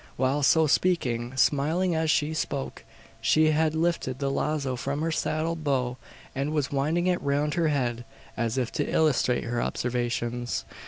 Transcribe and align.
While 0.17 0.41
so 0.41 0.65
speaking 0.65 1.37
smiling 1.37 1.93
as 1.93 2.09
she 2.09 2.33
spoke 2.33 2.83
she 3.21 3.51
had 3.51 3.75
lifted 3.75 4.17
the 4.17 4.31
lazo 4.31 4.75
from 4.75 5.01
her 5.03 5.11
saddle 5.11 5.55
bow 5.55 5.97
and 6.33 6.51
was 6.53 6.71
winding 6.71 7.05
it 7.05 7.21
round 7.21 7.53
her 7.53 7.67
head, 7.67 8.03
as 8.35 8.57
if 8.57 8.71
to 8.71 8.89
illustrate 8.89 9.43
her 9.43 9.61
observations. 9.61 10.65